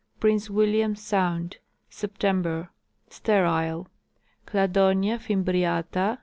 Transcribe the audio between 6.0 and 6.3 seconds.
(L.)